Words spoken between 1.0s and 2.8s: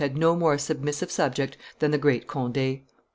subject than the great Conde.